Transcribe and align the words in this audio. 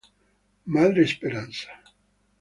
Madre 0.65 1.05
Speranza. 1.05 1.69